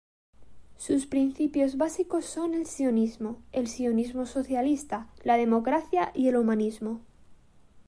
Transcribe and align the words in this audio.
Sus 0.79 1.05
principios 1.05 1.77
básicos 1.77 2.25
son: 2.25 2.55
el 2.55 2.65
sionismo, 2.65 3.39
el 3.51 3.67
sionismo 3.67 4.25
socialista, 4.25 5.07
la 5.23 5.37
democracia 5.37 6.11
y 6.15 6.27
el 6.27 6.37
humanismo. 6.37 7.01